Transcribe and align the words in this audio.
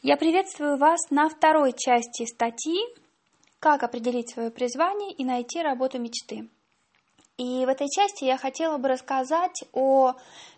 Я 0.00 0.16
приветствую 0.16 0.76
вас 0.76 1.10
на 1.10 1.28
второй 1.28 1.72
части 1.72 2.24
статьи 2.24 2.78
«Как 3.58 3.82
определить 3.82 4.30
свое 4.30 4.52
призвание 4.52 5.12
и 5.12 5.24
найти 5.24 5.60
работу 5.60 5.98
мечты». 5.98 6.48
И 7.36 7.66
в 7.66 7.68
этой 7.68 7.88
части 7.88 8.24
я 8.24 8.36
хотела 8.36 8.78
бы 8.78 8.86
рассказать 8.86 9.64
о 9.72 10.14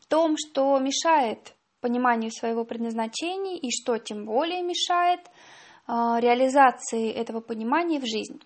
том, 0.08 0.36
что 0.36 0.78
мешает 0.78 1.54
пониманию 1.80 2.30
своего 2.30 2.66
предназначения 2.66 3.56
и 3.56 3.70
что 3.70 3.96
тем 3.96 4.26
более 4.26 4.62
мешает 4.62 5.20
э, 5.20 5.92
реализации 6.20 7.10
этого 7.10 7.40
понимания 7.40 7.98
в 7.98 8.04
жизнь. 8.04 8.42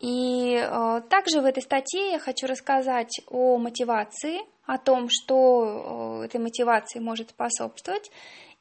И 0.00 0.56
э, 0.56 1.00
также 1.08 1.40
в 1.40 1.44
этой 1.44 1.62
статье 1.62 2.10
я 2.10 2.18
хочу 2.18 2.48
рассказать 2.48 3.20
о 3.28 3.56
мотивации, 3.56 4.40
о 4.66 4.78
том, 4.78 5.06
что 5.08 6.22
э, 6.22 6.26
этой 6.26 6.40
мотивации 6.40 6.98
может 6.98 7.30
способствовать, 7.30 8.10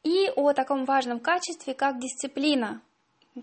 и 0.07 0.31
о 0.35 0.53
таком 0.53 0.85
важном 0.85 1.19
качестве, 1.19 1.73
как 1.73 1.99
дисциплина, 1.99 2.81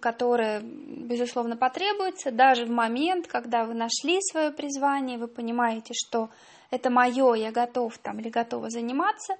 которая, 0.01 0.61
безусловно, 0.63 1.57
потребуется 1.57 2.31
даже 2.31 2.65
в 2.65 2.71
момент, 2.71 3.27
когда 3.27 3.65
вы 3.65 3.75
нашли 3.75 4.19
свое 4.23 4.51
призвание, 4.51 5.19
вы 5.19 5.29
понимаете, 5.29 5.93
что 5.95 6.31
это 6.71 6.91
мое, 6.91 7.35
я 7.35 7.53
готов 7.53 7.99
там 7.99 8.19
или 8.19 8.31
готова 8.31 8.71
заниматься. 8.71 9.35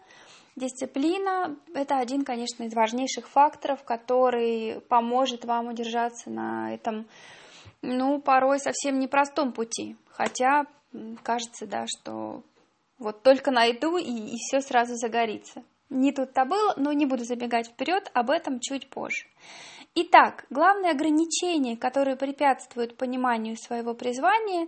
Дисциплина– 0.55 1.57
это 1.75 1.99
один, 1.99 2.25
конечно, 2.25 2.63
из 2.65 2.75
важнейших 2.75 3.29
факторов, 3.29 3.83
который 3.83 4.81
поможет 4.89 5.45
вам 5.45 5.69
удержаться 5.69 6.31
на 6.31 6.73
этом 6.73 7.07
ну, 7.83 8.21
порой 8.21 8.61
совсем 8.61 9.01
непростом 9.01 9.53
пути. 9.53 9.97
Хотя 10.09 10.67
кажется, 11.25 11.67
да, 11.67 11.87
что 11.89 12.43
вот 12.99 13.23
только 13.23 13.51
найду 13.51 13.97
и, 13.97 14.05
и 14.05 14.37
все 14.37 14.61
сразу 14.61 14.95
загорится. 14.95 15.65
Не 15.95 16.11
тут-то 16.11 16.45
было, 16.45 16.75
но 16.77 16.93
не 16.93 17.07
буду 17.07 17.23
забегать 17.23 17.69
вперед, 17.69 18.11
об 18.15 18.31
этом 18.31 18.59
чуть 18.59 18.91
позже. 18.91 19.27
Итак, 19.95 20.45
главные 20.51 20.91
ограничения, 20.91 21.77
которые 21.77 22.17
препятствуют 22.17 22.97
пониманию 22.97 23.57
своего 23.57 23.95
призвания, 23.95 24.67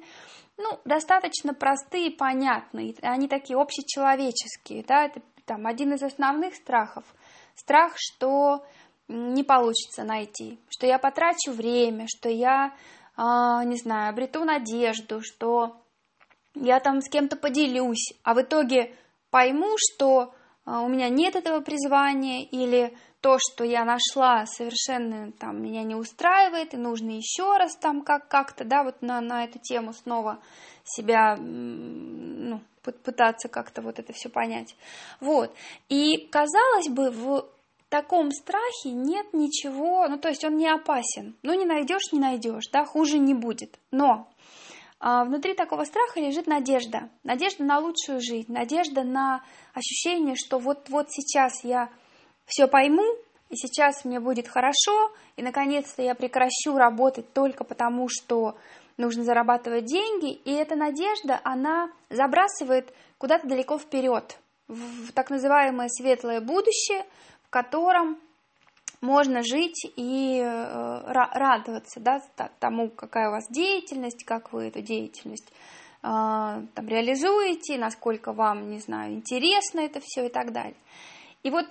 ну, 0.56 0.78
достаточно 0.84 1.52
простые 1.52 2.08
и 2.08 2.16
понятные. 2.16 2.94
Они 3.02 3.26
такие 3.26 3.58
общечеловеческие, 3.58 4.84
да, 4.86 5.06
это 5.06 5.20
там 5.46 5.66
один 5.66 5.94
из 5.94 6.02
основных 6.04 6.54
страхов. 6.54 7.04
Страх, 7.56 7.94
что 7.96 8.64
не 9.08 9.42
получится 9.42 10.04
найти, 10.04 10.60
что 10.68 10.86
я 10.86 11.00
потрачу 11.00 11.50
время, 11.50 12.06
что 12.06 12.28
я 12.28 12.72
а, 13.16 13.64
не 13.64 13.76
знаю, 13.78 14.10
обрету 14.10 14.44
надежду, 14.44 15.22
что 15.22 15.76
я 16.54 16.78
там 16.78 17.00
с 17.00 17.08
кем-то 17.08 17.34
поделюсь, 17.34 18.12
а 18.22 18.34
в 18.34 18.42
итоге 18.42 18.94
пойму, 19.30 19.74
что 19.76 20.35
у 20.66 20.88
меня 20.88 21.08
нет 21.08 21.36
этого 21.36 21.60
призвания 21.60 22.44
или 22.44 22.92
то, 23.20 23.38
что 23.38 23.64
я 23.64 23.84
нашла, 23.84 24.46
совершенно 24.46 25.32
там 25.32 25.62
меня 25.62 25.82
не 25.82 25.94
устраивает, 25.94 26.74
и 26.74 26.76
нужно 26.76 27.10
еще 27.10 27.56
раз 27.56 27.76
там 27.76 28.02
как- 28.02 28.28
как-то, 28.28 28.64
да, 28.64 28.84
вот 28.84 29.02
на, 29.02 29.20
на 29.20 29.44
эту 29.44 29.58
тему 29.58 29.92
снова 29.92 30.38
себя, 30.84 31.36
ну, 31.36 32.60
пытаться 32.82 33.48
как-то 33.48 33.82
вот 33.82 33.98
это 33.98 34.12
все 34.12 34.28
понять. 34.28 34.76
Вот. 35.20 35.52
И 35.88 36.28
казалось 36.30 36.88
бы, 36.88 37.10
в 37.10 37.46
таком 37.88 38.30
страхе 38.30 38.90
нет 38.90 39.32
ничего, 39.32 40.06
ну 40.08 40.18
то 40.18 40.28
есть 40.28 40.44
он 40.44 40.56
не 40.56 40.68
опасен. 40.68 41.34
Ну 41.42 41.54
не 41.54 41.64
найдешь, 41.64 42.12
не 42.12 42.20
найдешь, 42.20 42.68
да, 42.72 42.84
хуже 42.84 43.18
не 43.18 43.34
будет. 43.34 43.78
Но 43.90 44.12
а, 44.12 44.26
внутри 45.24 45.54
такого 45.54 45.84
страха 45.84 46.20
лежит 46.20 46.46
надежда. 46.46 47.08
Надежда 47.22 47.64
на 47.64 47.78
лучшую 47.78 48.20
жизнь, 48.20 48.52
надежда 48.52 49.04
на 49.04 49.42
ощущение, 49.72 50.34
что 50.36 50.58
вот-вот 50.58 51.06
сейчас 51.10 51.62
я 51.62 51.90
все 52.46 52.66
пойму, 52.66 53.04
и 53.48 53.56
сейчас 53.56 54.04
мне 54.04 54.18
будет 54.18 54.48
хорошо, 54.48 55.12
и 55.36 55.42
наконец-то 55.42 56.02
я 56.02 56.14
прекращу 56.14 56.76
работать 56.76 57.32
только 57.32 57.62
потому, 57.62 58.08
что 58.08 58.56
нужно 58.96 59.22
зарабатывать 59.22 59.84
деньги, 59.84 60.32
и 60.32 60.52
эта 60.52 60.74
надежда, 60.74 61.40
она 61.44 61.90
забрасывает 62.10 62.92
куда-то 63.18 63.46
далеко 63.46 63.78
вперед, 63.78 64.38
в 64.66 65.12
так 65.12 65.30
называемое 65.30 65.88
светлое 65.88 66.40
будущее, 66.40 67.04
в 67.44 67.50
котором 67.50 68.18
можно 69.06 69.42
жить 69.42 69.86
и 69.96 70.40
э, 70.40 71.12
радоваться 71.12 72.00
да, 72.00 72.20
тому, 72.58 72.90
какая 72.90 73.28
у 73.28 73.32
вас 73.32 73.46
деятельность, 73.48 74.24
как 74.24 74.52
вы 74.52 74.68
эту 74.68 74.82
деятельность 74.82 75.48
э, 75.48 75.52
там, 76.02 76.88
реализуете, 76.88 77.78
насколько 77.78 78.32
вам, 78.32 78.70
не 78.70 78.80
знаю, 78.80 79.14
интересно 79.14 79.80
это 79.80 80.00
все 80.02 80.26
и 80.26 80.28
так 80.28 80.52
далее. 80.52 80.76
И 81.44 81.50
вот 81.50 81.66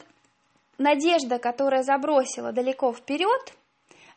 надежда, 0.77 1.37
которая 1.37 1.83
забросила 1.83 2.53
далеко 2.53 2.93
вперед, 2.93 3.53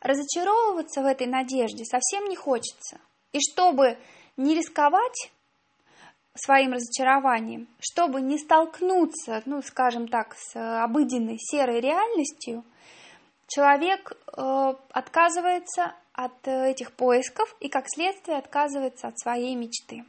разочаровываться 0.01 1.03
в 1.03 1.07
этой 1.07 1.27
надежде 1.27 1.85
совсем 1.85 2.29
не 2.29 2.37
хочется. 2.37 3.01
И 3.33 3.41
чтобы 3.41 3.99
не 4.37 4.55
рисковать, 4.55 5.31
своим 6.41 6.73
разочарованием, 6.73 7.69
чтобы 7.81 8.21
не 8.21 8.39
столкнуться, 8.39 9.43
ну, 9.45 9.61
скажем 9.63 10.09
так, 10.09 10.35
с 10.37 10.55
обыденной 10.85 11.37
серой 11.39 11.81
реальностью, 11.81 12.65
человек 13.49 14.13
э, 14.13 14.75
отказывается 14.93 15.95
от 16.13 16.47
этих 16.47 16.93
поисков 16.93 17.57
и, 17.61 17.69
как 17.69 17.85
следствие, 17.89 18.39
отказывается 18.39 19.09
от 19.09 19.19
своей 19.19 19.55
мечты. 19.55 20.05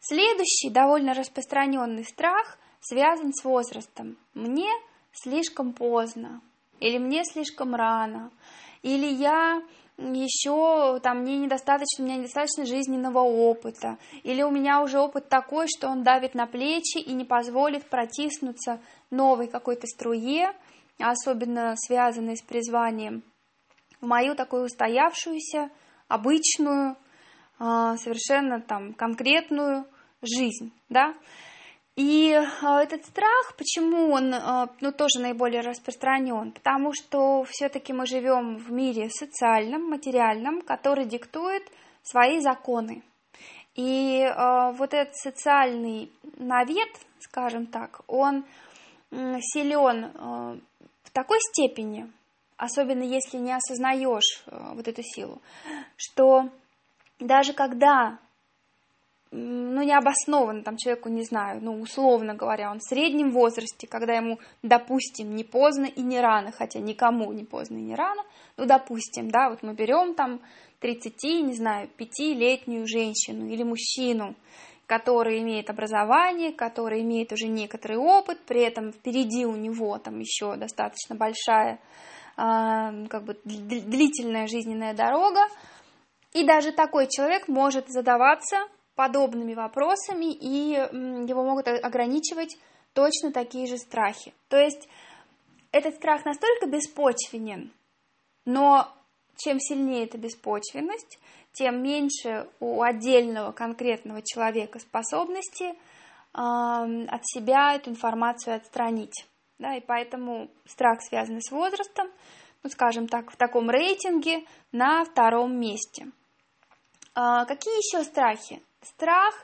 Следующий 0.00 0.70
довольно 0.70 1.14
распространенный 1.14 2.04
страх 2.04 2.58
связан 2.80 3.32
с 3.32 3.42
возрастом. 3.44 4.18
Мне 4.34 4.70
слишком 5.12 5.72
поздно, 5.72 6.42
или 6.80 6.98
мне 6.98 7.24
слишком 7.24 7.74
рано, 7.74 8.30
или 8.82 9.06
я 9.06 9.62
еще 9.96 10.98
там 11.00 11.20
мне 11.20 11.38
недостаточно, 11.38 12.04
у 12.04 12.06
меня 12.06 12.16
недостаточно 12.16 12.66
жизненного 12.66 13.20
опыта, 13.20 13.96
или 14.24 14.42
у 14.42 14.50
меня 14.50 14.82
уже 14.82 14.98
опыт 14.98 15.28
такой, 15.28 15.66
что 15.68 15.88
он 15.88 16.02
давит 16.02 16.34
на 16.34 16.46
плечи 16.46 16.98
и 16.98 17.12
не 17.12 17.24
позволит 17.24 17.88
протиснуться 17.88 18.80
новой 19.10 19.46
какой-то 19.46 19.86
струе, 19.86 20.52
особенно 20.98 21.74
связанной 21.76 22.36
с 22.36 22.42
призванием, 22.42 23.22
в 24.00 24.06
мою 24.06 24.34
такую 24.34 24.64
устоявшуюся, 24.64 25.70
обычную, 26.08 26.96
а, 27.58 27.96
совершенно 27.96 28.60
там 28.60 28.94
конкретную 28.94 29.86
жизнь, 30.22 30.72
да, 30.88 31.14
и 31.96 32.32
а, 32.62 32.82
этот 32.82 33.04
страх, 33.04 33.54
почему 33.56 34.10
он 34.10 34.34
а, 34.34 34.68
ну, 34.80 34.90
тоже 34.90 35.20
наиболее 35.20 35.60
распространен? 35.60 36.50
Потому 36.50 36.92
что 36.92 37.44
все-таки 37.44 37.92
мы 37.92 38.06
живем 38.06 38.56
в 38.56 38.72
мире 38.72 39.08
социальном, 39.10 39.88
материальном, 39.88 40.62
который 40.62 41.04
диктует 41.04 41.62
свои 42.02 42.40
законы. 42.40 43.02
И 43.76 44.24
вот 44.78 44.94
этот 44.94 45.16
социальный 45.16 46.12
навет, 46.36 46.90
скажем 47.18 47.66
так, 47.66 48.02
он 48.06 48.44
силен 49.10 50.60
такой 51.14 51.38
степени, 51.40 52.12
особенно 52.58 53.02
если 53.02 53.38
не 53.38 53.54
осознаешь 53.54 54.44
э, 54.46 54.74
вот 54.74 54.86
эту 54.86 55.02
силу, 55.02 55.40
что 55.96 56.50
даже 57.18 57.54
когда 57.54 58.18
ну, 59.30 59.82
необоснованно, 59.82 60.62
там, 60.62 60.76
человеку, 60.76 61.08
не 61.08 61.24
знаю, 61.24 61.60
ну, 61.60 61.80
условно 61.80 62.34
говоря, 62.34 62.70
он 62.70 62.78
в 62.78 62.88
среднем 62.88 63.32
возрасте, 63.32 63.88
когда 63.88 64.14
ему, 64.14 64.38
допустим, 64.62 65.34
не 65.34 65.42
поздно 65.42 65.86
и 65.86 66.02
не 66.02 66.20
рано, 66.20 66.52
хотя 66.52 66.78
никому 66.78 67.32
не 67.32 67.44
поздно 67.44 67.78
и 67.78 67.82
не 67.82 67.96
рано, 67.96 68.22
ну, 68.56 68.66
допустим, 68.66 69.30
да, 69.30 69.50
вот 69.50 69.62
мы 69.62 69.74
берем 69.74 70.14
там 70.14 70.40
30, 70.80 71.14
не 71.46 71.54
знаю, 71.54 71.88
пятилетнюю 71.96 72.86
женщину 72.86 73.48
или 73.48 73.64
мужчину, 73.64 74.36
который 74.86 75.40
имеет 75.40 75.70
образование, 75.70 76.52
который 76.52 77.02
имеет 77.02 77.32
уже 77.32 77.46
некоторый 77.46 77.96
опыт, 77.96 78.40
при 78.46 78.62
этом 78.62 78.92
впереди 78.92 79.46
у 79.46 79.56
него 79.56 79.98
там 79.98 80.18
еще 80.18 80.56
достаточно 80.56 81.14
большая, 81.16 81.80
э, 82.36 83.06
как 83.08 83.24
бы 83.24 83.38
длительная 83.44 84.46
жизненная 84.46 84.94
дорога, 84.94 85.46
и 86.32 86.44
даже 86.44 86.72
такой 86.72 87.08
человек 87.08 87.48
может 87.48 87.88
задаваться 87.88 88.56
подобными 88.94 89.54
вопросами, 89.54 90.32
и 90.32 90.72
его 91.28 91.44
могут 91.44 91.68
ограничивать 91.68 92.56
точно 92.92 93.32
такие 93.32 93.66
же 93.66 93.76
страхи. 93.76 94.32
То 94.48 94.56
есть 94.56 94.88
этот 95.72 95.94
страх 95.96 96.24
настолько 96.24 96.66
беспочвенен, 96.66 97.72
но 98.44 98.88
чем 99.36 99.58
сильнее 99.58 100.04
эта 100.04 100.18
беспочвенность, 100.18 101.18
тем 101.54 101.82
меньше 101.82 102.48
у 102.60 102.82
отдельного 102.82 103.52
конкретного 103.52 104.20
человека 104.22 104.78
способности 104.78 105.74
от 106.32 107.20
себя 107.26 107.74
эту 107.74 107.90
информацию 107.90 108.56
отстранить. 108.56 109.24
Да, 109.58 109.76
и 109.76 109.80
поэтому 109.80 110.50
страх, 110.66 110.98
связанный 111.00 111.42
с 111.42 111.50
возрастом, 111.52 112.08
ну, 112.62 112.70
скажем 112.70 113.06
так, 113.06 113.30
в 113.30 113.36
таком 113.36 113.70
рейтинге 113.70 114.44
на 114.72 115.04
втором 115.04 115.56
месте. 115.58 116.08
А, 117.14 117.44
какие 117.44 117.76
еще 117.76 118.02
страхи? 118.02 118.60
страх 118.84 119.34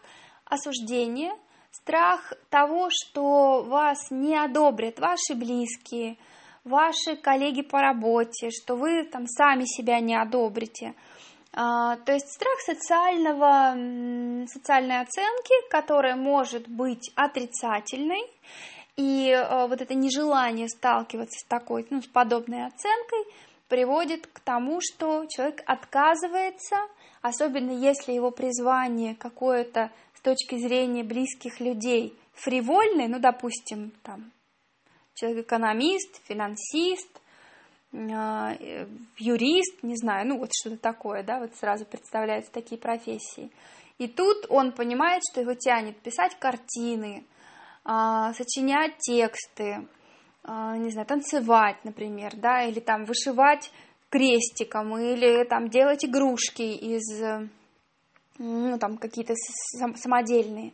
осуждения, 0.44 1.32
страх 1.70 2.32
того, 2.48 2.88
что 2.90 3.62
вас 3.62 4.10
не 4.10 4.36
одобрят 4.36 4.98
ваши 4.98 5.34
близкие, 5.34 6.16
ваши 6.64 7.16
коллеги 7.16 7.62
по 7.62 7.80
работе, 7.80 8.50
что 8.50 8.76
вы 8.76 9.04
там 9.04 9.26
сами 9.26 9.64
себя 9.64 10.00
не 10.00 10.14
одобрите. 10.14 10.94
А, 11.52 11.96
то 11.96 12.12
есть 12.12 12.32
страх 12.32 12.60
социального, 12.60 14.46
социальной 14.46 15.00
оценки, 15.00 15.54
которая 15.68 16.14
может 16.14 16.68
быть 16.68 17.10
отрицательной, 17.16 18.22
и 18.96 19.32
а, 19.32 19.66
вот 19.66 19.80
это 19.80 19.94
нежелание 19.94 20.68
сталкиваться 20.68 21.38
с 21.40 21.48
такой, 21.48 21.86
ну, 21.90 22.02
с 22.02 22.06
подобной 22.06 22.66
оценкой 22.66 23.24
приводит 23.68 24.26
к 24.26 24.40
тому, 24.40 24.80
что 24.80 25.26
человек 25.26 25.62
отказывается, 25.66 26.76
особенно 27.22 27.72
если 27.72 28.12
его 28.12 28.30
призвание 28.30 29.14
какое-то 29.14 29.90
с 30.14 30.20
точки 30.20 30.56
зрения 30.58 31.02
близких 31.02 31.60
людей 31.60 32.16
фривольное, 32.34 33.08
ну, 33.08 33.18
допустим, 33.18 33.92
там, 34.02 34.30
человек 35.14 35.46
экономист, 35.46 36.22
финансист, 36.26 37.19
юрист, 37.92 39.82
не 39.82 39.96
знаю, 39.96 40.28
ну 40.28 40.38
вот 40.38 40.50
что-то 40.52 40.76
такое, 40.76 41.22
да, 41.24 41.40
вот 41.40 41.54
сразу 41.56 41.84
представляются 41.84 42.52
такие 42.52 42.80
профессии. 42.80 43.50
И 43.98 44.06
тут 44.06 44.46
он 44.48 44.72
понимает, 44.72 45.22
что 45.30 45.40
его 45.40 45.54
тянет 45.54 46.00
писать 46.00 46.36
картины, 46.38 47.24
а, 47.84 48.32
сочинять 48.34 48.96
тексты, 48.98 49.86
а, 50.44 50.76
не 50.76 50.90
знаю, 50.90 51.06
танцевать, 51.06 51.84
например, 51.84 52.32
да, 52.36 52.62
или 52.62 52.80
там 52.80 53.04
вышивать 53.04 53.70
крестиком, 54.08 54.96
или 54.98 55.44
там 55.44 55.68
делать 55.68 56.04
игрушки 56.04 56.62
из, 56.62 57.22
ну, 58.38 58.78
там 58.78 58.96
какие-то 58.96 59.34
самодельные. 59.96 60.72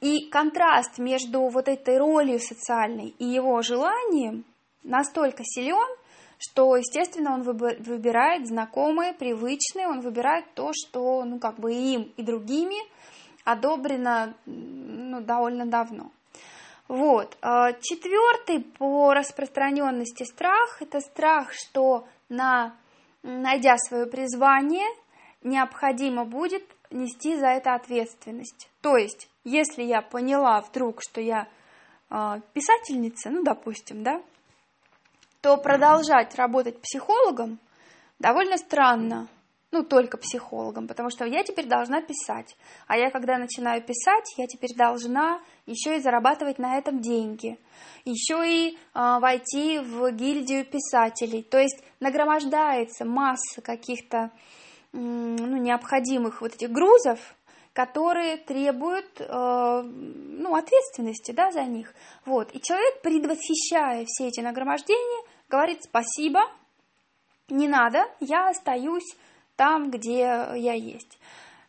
И 0.00 0.28
контраст 0.28 0.98
между 0.98 1.48
вот 1.48 1.68
этой 1.68 1.98
ролью 1.98 2.38
социальной 2.38 3.14
и 3.18 3.24
его 3.24 3.62
желанием 3.62 4.44
настолько 4.82 5.42
силен, 5.44 5.96
что, 6.38 6.76
естественно, 6.76 7.34
он 7.34 7.42
выбирает 7.42 8.46
знакомое, 8.46 9.12
привычное, 9.12 9.88
он 9.88 10.00
выбирает 10.00 10.44
то, 10.54 10.72
что, 10.74 11.24
ну, 11.24 11.38
как 11.38 11.58
бы 11.58 11.72
им 11.72 12.12
и 12.16 12.22
другими 12.22 12.76
одобрено, 13.44 14.34
ну, 14.46 15.20
довольно 15.20 15.66
давно. 15.66 16.10
Вот. 16.88 17.36
А, 17.40 17.72
Четвертый 17.72 18.60
по 18.60 19.14
распространенности 19.14 20.24
страх– 20.24 20.78
это 20.80 21.00
страх, 21.00 21.52
что 21.52 22.06
на, 22.28 22.74
найдя 23.22 23.76
свое 23.78 24.06
призвание, 24.06 24.86
необходимо 25.42 26.24
будет 26.24 26.64
нести 26.90 27.36
за 27.36 27.48
это 27.48 27.74
ответственность. 27.74 28.68
То 28.80 28.96
есть, 28.96 29.28
если 29.44 29.82
я 29.82 30.02
поняла 30.02 30.60
вдруг, 30.60 31.00
что 31.02 31.20
я 31.20 31.48
э, 32.10 32.40
писательница, 32.52 33.30
ну, 33.30 33.42
допустим, 33.42 34.02
да, 34.02 34.22
то 35.44 35.58
продолжать 35.58 36.34
работать 36.36 36.80
психологом 36.80 37.58
довольно 38.18 38.56
странно. 38.56 39.28
Ну, 39.72 39.82
только 39.82 40.16
психологом, 40.16 40.86
потому 40.88 41.10
что 41.10 41.26
я 41.26 41.42
теперь 41.42 41.66
должна 41.66 42.00
писать. 42.00 42.56
А 42.86 42.96
я, 42.96 43.10
когда 43.10 43.36
начинаю 43.36 43.82
писать, 43.82 44.24
я 44.38 44.46
теперь 44.46 44.70
должна 44.74 45.40
еще 45.66 45.96
и 45.96 46.00
зарабатывать 46.00 46.58
на 46.58 46.78
этом 46.78 47.00
деньги. 47.00 47.58
Еще 48.04 48.42
и 48.46 48.70
э, 48.70 48.74
войти 48.94 49.80
в 49.80 50.12
гильдию 50.12 50.64
писателей. 50.64 51.42
То 51.42 51.58
есть 51.58 51.82
нагромождается 52.00 53.04
масса 53.04 53.60
каких-то 53.62 54.30
ну, 54.92 55.56
необходимых 55.56 56.40
вот 56.40 56.54
этих 56.54 56.70
грузов, 56.70 57.18
которые 57.74 58.36
требуют 58.36 59.20
э, 59.20 59.82
ну, 59.82 60.54
ответственности 60.54 61.32
да, 61.32 61.50
за 61.50 61.64
них. 61.64 61.92
Вот. 62.24 62.54
И 62.54 62.60
человек, 62.62 63.02
предвосхищая 63.02 64.04
все 64.06 64.28
эти 64.28 64.40
нагромождения, 64.40 65.33
говорит 65.48 65.82
спасибо, 65.82 66.40
не 67.48 67.68
надо, 67.68 68.04
я 68.20 68.48
остаюсь 68.48 69.16
там, 69.56 69.90
где 69.90 70.18
я 70.18 70.72
есть. 70.74 71.18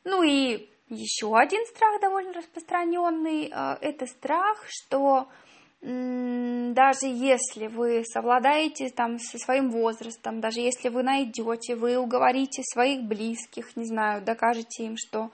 Ну 0.03 0.23
и 0.23 0.69
еще 0.89 1.35
один 1.37 1.65
страх 1.65 1.99
довольно 2.01 2.33
распространенный, 2.33 3.51
э, 3.51 3.77
это 3.81 4.05
страх, 4.05 4.63
что 4.67 5.27
даже 5.81 7.05
если 7.05 7.67
вы 7.67 8.03
совладаете 8.05 8.89
там 8.89 9.19
со 9.19 9.37
своим 9.37 9.69
возрастом, 9.69 10.41
даже 10.41 10.59
если 10.59 10.89
вы 10.89 11.03
найдете, 11.03 11.75
вы 11.75 11.97
уговорите 11.97 12.63
своих 12.63 13.03
близких, 13.03 13.75
не 13.75 13.85
знаю, 13.85 14.23
докажете 14.23 14.85
им, 14.85 14.95
что 14.97 15.29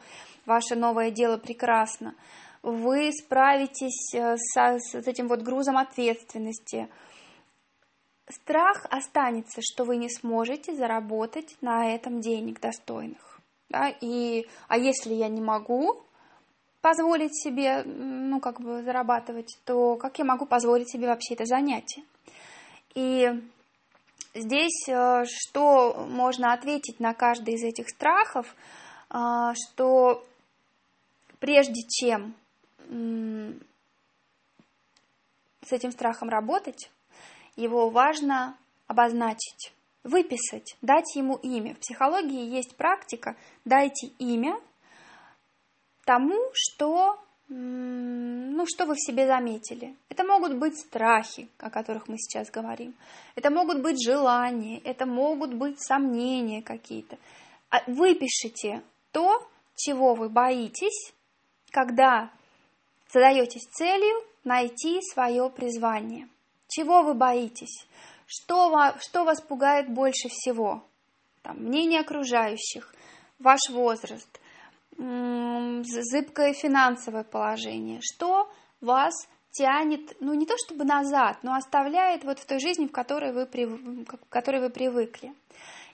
ваше 0.46 0.76
новое 0.76 1.10
дело 1.10 1.38
прекрасно, 1.38 2.16
вы 2.64 3.12
справитесь 3.14 4.14
э, 4.14 4.36
со, 4.38 4.78
с 4.78 5.08
этим 5.08 5.30
вот 5.30 5.42
грузом 5.42 5.78
ответственности. 5.78 6.90
Страх 8.31 8.86
останется, 8.89 9.62
что 9.62 9.83
вы 9.83 9.98
не 9.98 10.10
сможете 10.10 10.74
заработать 10.74 11.57
на 11.62 11.94
этом 11.94 12.22
денег 12.22 12.62
достойных. 12.62 13.42
Да? 13.69 13.89
И, 14.01 14.48
а 14.68 14.78
если 14.78 15.13
я 15.13 15.28
не 15.28 15.42
могу, 15.42 16.04
позволить 16.81 17.36
себе, 17.36 17.83
ну, 17.83 18.39
как 18.39 18.62
бы 18.62 18.83
зарабатывать, 18.83 19.57
то 19.66 19.95
как 19.98 20.18
я 20.19 20.25
могу 20.25 20.45
позволить 20.45 20.89
себе 20.89 21.07
вообще 21.07 21.36
это 21.36 21.45
занятие? 21.45 22.04
И 22.95 23.30
здесь 24.33 24.88
э, 24.89 25.25
что 25.25 26.06
можно 26.10 26.54
ответить 26.54 27.00
на 27.00 27.13
каждый 27.13 27.56
из 27.56 27.63
этих 27.63 27.89
страхов, 27.89 28.56
э, 29.10 29.54
что 29.56 30.25
прежде 31.39 31.81
чем 31.88 32.36
с 35.62 35.72
этим 35.72 35.92
страхом 35.92 36.28
работать, 36.30 36.89
его 37.56 37.89
важно 37.89 38.57
обозначить, 38.88 39.74
выписать, 40.03 40.75
дать 40.81 41.15
ему 41.15 41.36
имя. 41.38 41.75
В 41.75 41.80
психологии 41.80 42.50
есть 42.50 42.75
практика 42.75 43.36
«дайте 43.65 44.07
имя 44.19 44.59
тому, 46.06 46.39
что, 46.53 47.19
ну, 47.48 48.65
что 48.68 48.86
вы 48.86 48.95
в 48.95 49.00
себе 49.00 49.27
заметили. 49.27 49.95
Это 50.09 50.24
могут 50.24 50.57
быть 50.57 50.77
страхи, 50.77 51.48
о 51.59 51.69
которых 51.69 52.07
мы 52.07 52.18
сейчас 52.18 52.50
говорим. 52.50 52.95
Это 53.36 53.50
могут 53.50 53.81
быть 53.81 54.04
желания, 54.04 54.80
это 54.80 55.06
могут 55.06 55.54
быть 55.54 55.81
сомнения 55.81 56.62
какие-то. 56.62 57.18
А 57.69 57.81
выпишите 57.88 58.81
то, 59.12 59.47
чего 59.75 60.15
вы 60.15 60.30
боитесь, 60.30 61.13
когда 61.71 62.30
задаетесь 63.12 63.68
целью 63.71 64.24
найти 64.44 65.00
свое 65.13 65.50
призвание. 65.50 66.27
Чего 66.71 67.01
вы 67.01 67.13
боитесь? 67.13 67.85
Что, 68.25 68.94
что 69.01 69.25
вас 69.25 69.41
пугает 69.41 69.90
больше 69.90 70.30
всего? 70.30 70.85
Там, 71.42 71.57
мнение 71.57 71.99
окружающих, 71.99 72.95
ваш 73.40 73.59
возраст, 73.69 74.40
зыбкое 74.97 76.54
финансовое 76.54 77.25
положение, 77.25 77.99
что 78.01 78.49
вас 78.80 79.13
тянет, 79.51 80.16
ну 80.21 80.33
не 80.33 80.45
то 80.45 80.56
чтобы 80.57 80.85
назад, 80.85 81.40
но 81.44 81.56
оставляет 81.56 82.23
вот 82.23 82.40
в 82.40 82.45
той 82.45 82.61
жизни, 82.61 82.87
в 82.87 82.92
которой 82.94 83.33
вы, 83.33 83.45
в 83.45 84.30
которой 84.30 84.61
вы 84.61 84.69
привыкли. 84.69 85.33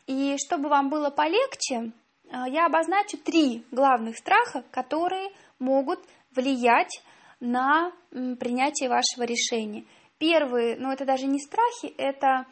И 0.06 0.36
чтобы 0.46 0.70
вам 0.70 0.90
было 0.90 1.10
полегче, 1.10 1.92
а, 2.30 2.48
я 2.48 2.68
обозначу 2.68 3.18
три 3.18 3.66
главных 3.72 4.18
страха, 4.18 4.64
которые 4.70 5.32
могут 5.58 6.00
влиять 6.36 7.02
на 7.40 7.92
принятие 8.12 8.90
вашего 8.90 9.24
решения. 9.24 9.86
Первый, 10.18 10.78
ну 10.78 10.92
это 10.92 11.06
даже 11.06 11.26
не 11.26 11.40
страхи, 11.40 11.94
это 11.98 12.46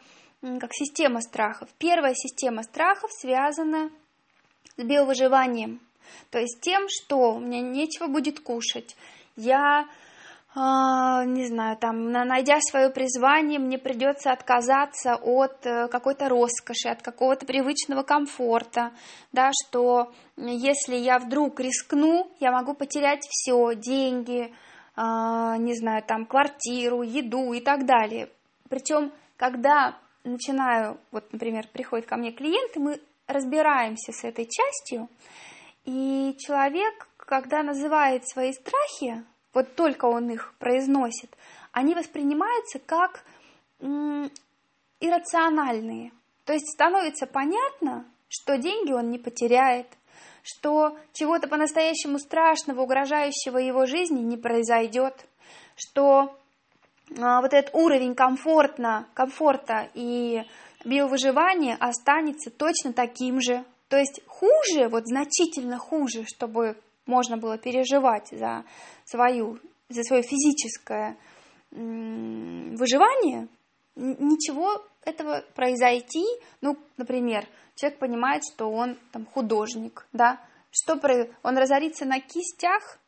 как 0.60 0.70
система 0.72 1.20
страхов. 1.20 1.68
Первая 1.78 2.14
система 2.14 2.62
страхов 2.62 3.10
связана 3.12 3.90
с 4.76 4.82
биовыживанием. 4.82 5.80
То 6.30 6.38
есть 6.38 6.60
тем, 6.60 6.86
что 6.88 7.34
у 7.34 7.40
меня 7.40 7.60
нечего 7.60 8.06
будет 8.06 8.40
кушать, 8.40 8.96
я 9.34 9.86
а, 10.58 11.26
не 11.26 11.46
знаю, 11.46 11.76
там, 11.76 12.10
найдя 12.10 12.60
свое 12.60 12.88
призвание, 12.88 13.58
мне 13.58 13.76
придется 13.76 14.32
отказаться 14.32 15.16
от 15.16 15.66
э, 15.66 15.86
какой-то 15.88 16.30
роскоши, 16.30 16.88
от 16.88 17.02
какого-то 17.02 17.44
привычного 17.44 18.02
комфорта, 18.04 18.92
да, 19.32 19.50
что 19.52 20.14
если 20.38 20.96
я 20.96 21.18
вдруг 21.18 21.60
рискну, 21.60 22.30
я 22.40 22.52
могу 22.52 22.72
потерять 22.72 23.26
все, 23.28 23.74
деньги, 23.74 24.50
не 24.96 25.74
знаю, 25.74 26.02
там, 26.02 26.24
квартиру, 26.26 27.02
еду 27.02 27.52
и 27.52 27.60
так 27.60 27.84
далее. 27.84 28.30
Причем, 28.68 29.12
когда 29.36 29.98
начинаю, 30.24 30.98
вот, 31.12 31.32
например, 31.32 31.68
приходит 31.72 32.06
ко 32.06 32.16
мне 32.16 32.32
клиент, 32.32 32.76
и 32.76 32.80
мы 32.80 33.00
разбираемся 33.26 34.12
с 34.12 34.24
этой 34.24 34.48
частью, 34.48 35.08
и 35.84 36.34
человек, 36.38 37.08
когда 37.16 37.62
называет 37.62 38.26
свои 38.26 38.52
страхи, 38.52 39.24
вот 39.52 39.74
только 39.74 40.06
он 40.06 40.30
их 40.30 40.54
произносит, 40.58 41.36
они 41.72 41.94
воспринимаются 41.94 42.78
как 42.78 43.24
иррациональные. 45.00 46.12
То 46.44 46.52
есть 46.54 46.72
становится 46.72 47.26
понятно, 47.26 48.04
что 48.28 48.56
деньги 48.56 48.92
он 48.92 49.10
не 49.10 49.18
потеряет, 49.18 49.86
что 50.46 50.96
чего-то 51.12 51.48
по-настоящему 51.48 52.20
страшного, 52.20 52.82
угрожающего 52.82 53.58
его 53.58 53.84
жизни 53.84 54.20
не 54.20 54.36
произойдет, 54.36 55.26
что 55.74 56.38
а, 57.18 57.40
вот 57.40 57.52
этот 57.52 57.74
уровень 57.74 58.14
комфортно, 58.14 59.08
комфорта 59.12 59.88
и 59.94 60.44
биовыживания 60.84 61.76
останется 61.80 62.50
точно 62.50 62.92
таким 62.92 63.40
же. 63.40 63.64
То 63.88 63.96
есть 63.96 64.20
хуже, 64.28 64.88
вот 64.88 65.08
значительно 65.08 65.78
хуже, 65.78 66.24
чтобы 66.26 66.76
можно 67.06 67.36
было 67.38 67.58
переживать 67.58 68.28
за, 68.30 68.64
свою, 69.04 69.58
за 69.88 70.04
свое 70.04 70.22
физическое 70.22 71.16
выживание, 71.72 73.48
ничего 73.96 74.84
этого 75.06 75.44
произойти, 75.54 76.24
ну, 76.60 76.76
например, 76.96 77.46
человек 77.76 77.98
понимает, 77.98 78.42
что 78.52 78.70
он 78.70 78.98
там 79.12 79.24
художник, 79.24 80.06
да, 80.12 80.40
что 80.70 81.00
он 81.42 81.56
разорится 81.56 82.04
на 82.04 82.20
кистях, 82.20 82.98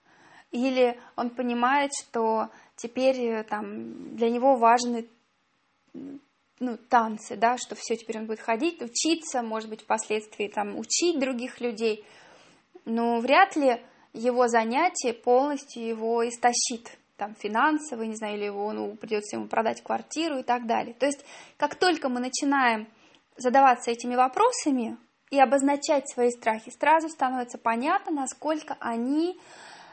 или 0.51 0.99
он 1.17 1.31
понимает, 1.31 1.91
что 1.93 2.49
теперь 2.77 3.21
э, 3.21 3.45
там 3.45 4.17
для 4.17 4.31
него 4.31 4.57
важны 4.57 5.07
ну, 5.93 6.79
танцы, 6.89 7.37
да, 7.37 7.57
что 7.59 7.75
все, 7.75 7.97
теперь 7.97 8.19
он 8.19 8.27
будет 8.27 8.41
ходить, 8.41 8.81
учиться, 8.81 9.43
может 9.43 9.69
быть, 9.69 9.83
впоследствии 9.83 10.49
там 10.49 10.79
учить 10.79 11.19
других 11.19 11.61
людей, 11.61 12.05
но 12.85 13.21
вряд 13.21 13.57
ли 13.57 13.83
его 14.13 14.49
занятие 14.49 15.13
полностью 15.13 15.85
его 15.87 16.27
истощит, 16.27 16.99
там, 17.19 17.35
финансово, 17.35 18.05
не 18.05 18.15
знаю, 18.15 18.37
или 18.37 18.45
его, 18.45 18.73
ну, 18.73 18.97
придется 18.97 19.37
ему 19.37 19.49
продать 19.49 19.83
квартиру 19.83 20.39
и 20.39 20.43
так 20.43 20.67
далее. 20.67 20.95
То 20.95 21.07
есть, 21.07 21.25
как 21.57 21.75
только 21.75 22.09
мы 22.09 22.21
начинаем 22.21 22.89
задаваться 23.37 23.91
этими 23.91 24.15
вопросами 24.15 24.97
и 25.31 25.39
обозначать 25.39 26.09
свои 26.09 26.31
страхи, 26.31 26.71
сразу 26.71 27.09
становится 27.09 27.59
понятно, 27.59 28.13
насколько 28.13 28.77
они 28.81 29.33
э, 29.33 29.37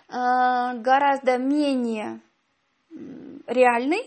гораздо 0.09 1.37
менее 1.37 2.21
реальны, 3.47 3.97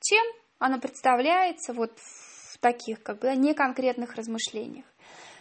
чем 0.00 0.24
оно 0.58 0.78
представляется 0.78 1.72
вот 1.72 1.98
в 1.98 2.58
таких 2.58 3.02
как 3.02 3.18
бы 3.18 3.34
неконкретных 3.34 4.14
размышлениях. 4.14 4.86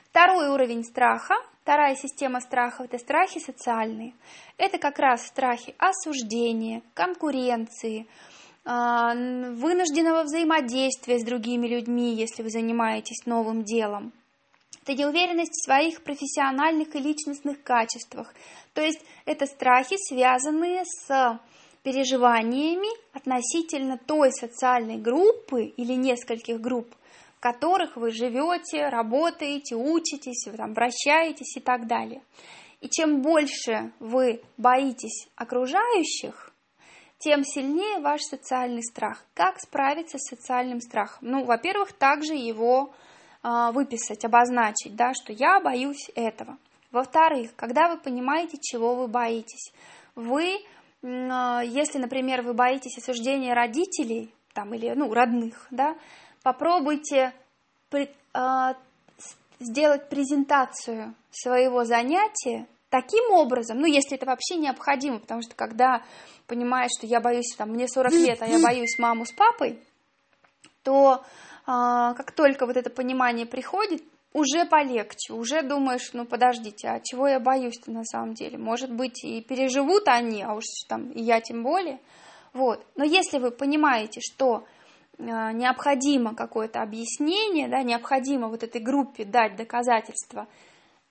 Второй 0.09 0.49
уровень 0.49 0.83
страха, 0.83 1.35
вторая 1.67 1.97
система 1.97 2.39
страхов– 2.39 2.85
это 2.89 2.97
страхи 2.97 3.39
социальные. 3.39 4.13
Это 4.57 4.77
как 4.77 4.99
раз 4.99 5.27
страхи 5.27 5.75
осуждения, 5.77 6.81
конкуренции, 6.93 8.07
а, 8.63 9.13
вынужденного 9.13 10.23
взаимодействия 10.23 11.19
с 11.19 11.25
другими 11.25 11.67
людьми, 11.67 12.15
если 12.15 12.41
вы 12.41 12.51
занимаетесь 12.51 13.25
новым 13.25 13.65
делом. 13.65 14.13
Это 14.83 14.93
неуверенность 14.93 15.51
в 15.51 15.65
своих 15.65 16.03
профессиональных 16.03 16.95
и 16.95 16.99
личностных 16.99 17.61
качествах. 17.63 18.33
То 18.73 18.81
есть 18.81 19.01
это 19.25 19.45
страхи, 19.45 19.97
связанные 19.97 20.83
с 20.85 21.37
переживаниями 21.83 22.87
относительно 23.13 23.97
той 23.97 24.31
социальной 24.31 24.95
группы 24.95 25.65
или 25.65 25.95
нескольких 25.95 26.61
групп, 26.61 26.95
которых 27.39 27.95
вы 27.95 28.11
живете, 28.11 28.89
работаете, 28.89 29.75
учитесь, 29.75 30.47
вы 30.47 30.57
там 30.57 30.73
вращаетесь 30.73 31.57
и 31.57 31.59
так 31.59 31.87
далее. 31.87 32.21
И 32.81 32.89
чем 32.89 33.21
больше 33.21 33.91
вы 33.99 34.41
боитесь 34.57 35.27
окружающих, 35.35 36.51
тем 37.19 37.43
сильнее 37.43 37.99
ваш 37.99 38.21
социальный 38.21 38.83
страх. 38.83 39.23
Как 39.33 39.59
справиться 39.59 40.17
с 40.19 40.29
социальным 40.29 40.81
страхом? 40.81 41.29
Ну, 41.29 41.43
во-первых, 41.45 41.93
также 41.93 42.33
его 42.33 42.93
э, 43.43 43.71
выписать, 43.71 44.23
обозначить, 44.23 44.95
да, 44.95 45.13
что 45.13 45.33
я 45.33 45.59
боюсь 45.59 46.11
этого. 46.15 46.57
Во-вторых, 46.91 47.55
когда 47.55 47.89
вы 47.89 47.97
понимаете, 47.97 48.57
чего 48.61 48.95
вы 48.95 49.07
боитесь, 49.07 49.73
вы 50.15 50.59
а, 51.03 51.61
если, 51.61 51.99
например, 51.99 52.41
вы 52.41 52.53
боитесь 52.53 52.97
осуждения 52.97 53.53
родителей 53.53 54.33
там, 54.53 54.73
или 54.73 54.89
ну, 54.95 55.13
родных, 55.13 55.67
да, 55.71 55.95
попробуйте 56.47 57.33
при, 57.89 58.09
э, 58.33 58.73
сделать 59.59 60.07
презентацию 60.07 61.13
своего 61.29 61.83
занятия 61.83 62.67
таким 62.89 63.33
образом, 63.33 63.79
ну, 63.81 63.85
если 63.85 64.15
это 64.15 64.25
вообще 64.25 64.55
необходимо, 64.55 65.19
потому 65.19 65.41
что 65.41 65.55
когда 65.55 66.03
понимаешь, 66.45 66.91
что 66.97 67.05
я 67.05 67.19
боюсь, 67.19 67.53
там, 67.57 67.71
мне 67.71 67.89
40 67.89 68.13
лет, 68.13 68.41
а 68.41 68.45
я 68.45 68.63
боюсь 68.63 68.97
маму 68.97 69.25
с 69.25 69.33
папой, 69.33 69.77
то 70.83 71.21
э, 71.21 71.65
как 71.65 72.31
только 72.31 72.65
вот 72.65 72.77
это 72.77 72.89
понимание 72.89 73.45
приходит, 73.45 74.01
уже 74.31 74.63
полегче, 74.65 75.33
уже 75.33 75.63
думаешь, 75.63 76.13
ну 76.13 76.23
подождите, 76.23 76.87
а 76.87 77.01
чего 77.01 77.27
я 77.27 77.41
боюсь-то 77.41 77.91
на 77.91 78.05
самом 78.05 78.35
деле? 78.35 78.57
Может 78.57 78.93
быть, 78.93 79.21
и 79.25 79.41
переживут 79.41 80.07
они, 80.07 80.43
а 80.43 80.53
уж 80.53 80.63
там 80.87 81.11
и 81.11 81.21
я 81.21 81.41
тем 81.41 81.61
более. 81.61 81.99
Вот. 82.53 82.85
Но 82.95 83.03
если 83.03 83.37
вы 83.37 83.51
понимаете, 83.51 84.21
что 84.21 84.63
необходимо 85.17 86.35
какое-то 86.35 86.81
объяснение, 86.81 87.67
да, 87.67 87.83
необходимо 87.83 88.47
вот 88.47 88.63
этой 88.63 88.81
группе 88.81 89.25
дать 89.25 89.55
доказательства, 89.55 90.47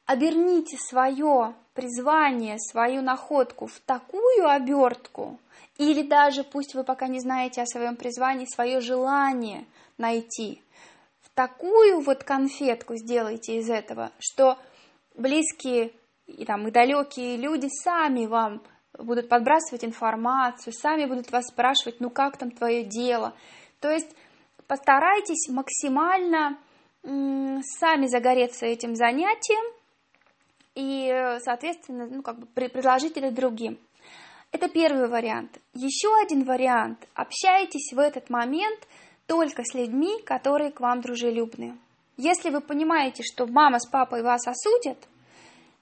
оберните 0.05 0.77
свое 0.79 1.55
призвание, 1.75 2.59
свою 2.59 3.03
находку 3.03 3.67
в 3.67 3.81
такую 3.81 4.49
обертку, 4.49 5.39
или 5.79 6.03
даже 6.03 6.45
пусть 6.45 6.75
вы 6.75 6.85
пока 6.85 7.09
не 7.09 7.21
знаете 7.21 7.63
о 7.63 7.67
своем 7.67 7.97
призвании, 7.97 8.47
свое 8.47 8.81
желание 8.81 9.65
найти– 9.99 10.63
такую 11.37 12.01
вот 12.01 12.25
конфетку 12.25 12.97
сделайте 12.97 13.59
из 13.59 13.71
этого, 13.71 14.11
что 14.19 14.59
близкие 15.15 15.93
и, 16.27 16.45
там, 16.45 16.67
и 16.67 16.71
далекие 16.73 17.37
люди 17.37 17.69
сами 17.69 18.27
вам 18.27 18.63
будут 18.99 19.29
подбрасывать 19.29 19.85
информацию, 19.85 20.73
сами 20.73 21.05
будут 21.05 21.31
вас 21.31 21.47
спрашивать, 21.49 22.01
ну 22.01 22.11
как 22.11 22.39
там 22.39 22.51
твое 22.51 22.83
дело. 22.83 23.35
То 23.81 23.91
есть 23.91 24.09
постарайтесь 24.67 25.49
максимально 25.49 26.59
сами 27.03 28.07
загореться 28.07 28.67
этим 28.67 28.97
занятием 28.97 29.73
и, 30.75 31.39
соответственно, 31.41 32.07
ну, 32.07 32.23
как 32.23 32.39
бы 32.39 32.47
предложить 32.47 33.17
это 33.17 33.31
другим. 33.31 33.79
Это 34.53 34.69
первый 34.69 35.09
вариант. 35.09 35.59
Еще 35.75 36.09
один 36.23 36.45
вариант. 36.45 37.07
Общайтесь 37.15 37.93
в 37.93 37.99
этот 37.99 38.31
момент– 38.31 38.87
только 39.27 39.63
с 39.65 39.75
людьми, 39.75 40.23
которые 40.23 40.71
к 40.71 40.81
вам 40.81 41.01
дружелюбны. 41.01 41.77
Если 42.17 42.51
вы 42.51 42.61
понимаете, 42.61 43.23
что 43.23 43.47
мама 43.47 43.79
с 43.79 43.89
папой 43.89 44.23
вас 44.23 44.47
осудят, 44.47 44.99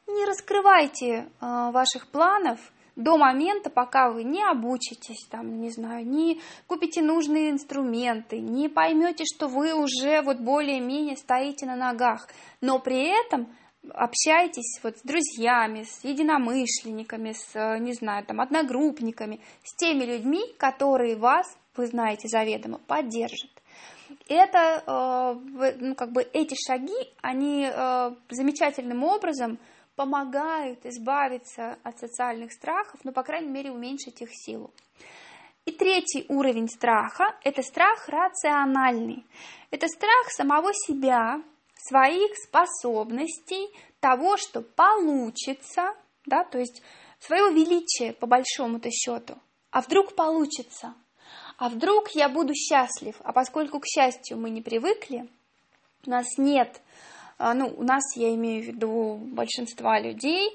не 0.07 0.25
раскрывайте 0.25 1.07
э, 1.07 1.27
ваших 1.41 2.09
планов 2.09 2.59
до 2.97 3.19
момента, 3.19 3.71
пока 3.71 4.11
вы 4.11 4.25
не 4.25 4.43
обучитесь, 4.43 5.27
там, 5.31 5.61
не 5.61 5.71
знаю, 5.71 6.07
не 6.07 6.41
купите 6.67 7.03
нужные 7.03 7.51
инструменты, 7.51 8.39
не 8.39 8.69
поймете, 8.69 9.25
что 9.25 9.49
вы 9.49 9.75
уже 9.75 10.23
вот 10.23 10.39
более-менее 10.39 11.17
стоите 11.17 11.67
на 11.67 11.77
ногах, 11.77 12.29
но 12.61 12.79
при 12.79 13.09
этом 13.09 13.49
общайтесь 13.93 14.81
вот 14.83 14.97
с 14.99 15.03
друзьями, 15.03 15.83
с 15.83 16.05
единомышленниками, 16.05 17.33
с, 17.33 17.55
э, 17.55 17.79
не 17.79 17.93
знаю, 17.93 18.25
там, 18.25 18.41
одногруппниками, 18.41 19.41
с 19.63 19.75
теми 19.77 20.05
людьми, 20.05 20.43
которые 20.59 21.17
вас 21.17 21.47
вы 21.77 21.87
знаете 21.87 22.29
заведомо, 22.29 22.79
поддержит. 22.87 23.51
Это, 24.29 24.83
э, 24.87 25.73
ну, 25.81 25.95
как 25.95 26.13
бы 26.13 26.23
эти 26.23 26.55
шаги, 26.55 26.95
они 27.21 27.69
э, 27.69 28.15
замечательным 28.31 29.03
образом 29.03 29.59
помогают 29.97 30.85
избавиться 30.87 31.79
от 31.83 31.99
социальных 31.99 32.53
страхов, 32.53 33.01
ну, 33.05 33.13
по 33.13 33.23
крайней 33.23 33.51
мере, 33.51 33.71
уменьшить 33.71 34.21
их 34.23 34.31
силу. 34.33 34.71
И 35.65 35.73
третий 35.73 36.27
уровень 36.29 36.69
страха– 36.69 37.35
это 37.43 37.63
страх 37.63 38.09
рациональный. 38.09 39.25
Это 39.71 39.89
страх 39.89 40.31
самого 40.31 40.73
себя, 40.75 41.43
своих 41.77 42.37
способностей, 42.37 43.69
того, 44.01 44.37
что 44.37 44.61
получится, 44.61 45.95
да, 46.27 46.45
то 46.45 46.59
есть 46.59 46.83
своего 47.19 47.49
величия 47.49 48.13
по 48.13 48.27
большому-то 48.27 48.91
счету. 48.91 49.39
А 49.71 49.81
вдруг 49.81 50.15
получится– 50.15 50.95
а 51.57 51.69
вдруг 51.69 52.11
я 52.11 52.29
буду 52.29 52.53
счастлив? 52.55 53.15
А 53.23 53.33
поскольку, 53.33 53.81
к 53.81 53.87
счастью, 53.87 54.39
мы 54.39 54.51
не 54.51 54.61
привыкли, 54.61 55.29
у 56.05 56.11
нас 56.11 56.27
нет, 56.37 56.81
ну, 57.39 57.75
у 57.77 57.83
нас, 57.83 58.03
я 58.17 58.35
имею 58.35 58.63
в 58.63 58.67
виду 58.67 59.17
большинства 59.17 59.99
людей, 59.99 60.51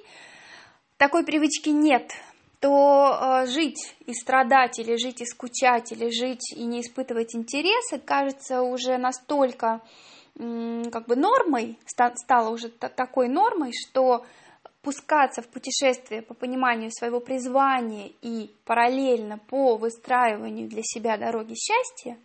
такой 0.97 1.25
привычки 1.25 1.69
нет, 1.69 2.11
то 2.59 3.17
э, 3.43 3.47
жить 3.47 3.95
и 4.05 4.13
страдать, 4.13 4.79
или 4.79 4.97
жить 4.97 5.21
и 5.21 5.25
скучать, 5.25 5.91
или 5.91 6.09
жить 6.09 6.53
и 6.55 6.65
не 6.65 6.81
испытывать 6.81 7.35
интереса, 7.35 7.99
кажется 7.99 8.61
уже 8.61 8.97
настолько 8.97 9.81
как 10.35 11.05
бы 11.07 11.17
нормой, 11.17 11.77
стало 11.85 12.49
уже 12.49 12.69
такой 12.69 13.27
нормой, 13.27 13.73
что 13.73 14.25
пускаться 14.81 15.41
в 15.41 15.49
путешествие 15.49 16.21
по 16.21 16.33
пониманию 16.33 16.91
своего 16.91 17.19
призвания 17.19 18.11
и 18.21 18.49
параллельно 18.63 19.37
по 19.37 19.75
выстраиванию 19.75 20.69
для 20.69 20.81
себя 20.83 21.17
дороги 21.17 21.55
счастья, 21.55 22.17